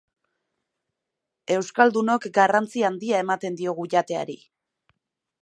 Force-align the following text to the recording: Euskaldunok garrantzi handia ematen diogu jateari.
Euskaldunok 1.55 2.25
garrantzi 2.39 2.87
handia 2.91 3.21
ematen 3.27 3.61
diogu 3.61 3.87
jateari. 3.97 4.41